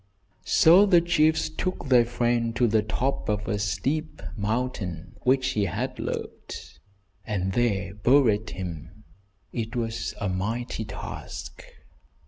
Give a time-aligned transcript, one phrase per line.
[0.47, 5.65] So the chiefs took their friend to the top of a steep mountain which he
[5.65, 6.79] had loved,
[7.23, 9.03] and there buried him.
[9.53, 11.63] It was a mighty task.